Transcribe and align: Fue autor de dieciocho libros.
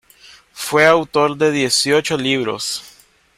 Fue 0.55 0.87
autor 0.87 1.37
de 1.37 1.51
dieciocho 1.51 2.17
libros. 2.17 2.83